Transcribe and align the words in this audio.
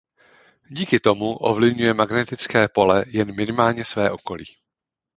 Díky 0.69 0.99
tomu 0.99 1.25
ovlivňuje 1.35 1.93
magnetické 1.93 2.67
pole 2.67 3.05
jen 3.07 3.35
minimálně 3.35 3.85
své 3.85 4.11
okolí. 4.11 4.45